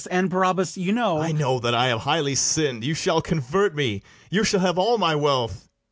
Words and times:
And, 0.09 0.31
Barabas, 0.31 0.77
you 0.77 0.91
know 0.93 1.17
BARABAS. 1.17 1.29
I 1.29 1.31
know 1.37 1.59
that 1.59 1.75
I 1.75 1.85
have 1.89 1.99
highly 1.99 2.33
sinn'd: 2.33 2.83
You 2.83 2.95
shall 2.95 3.21
convert 3.21 3.75
me, 3.75 4.01
you 4.31 4.43
shall 4.43 4.61
have 4.61 4.79
all 4.79 4.97
my 4.97 5.13
wealth. 5.13 5.69